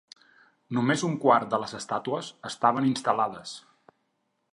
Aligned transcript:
Només 0.77 1.03
un 1.09 1.17
quart 1.25 1.45
de 1.51 1.59
les 1.63 1.75
estàtues 1.79 2.31
estaven 2.51 2.87
instal·lades. 2.93 3.53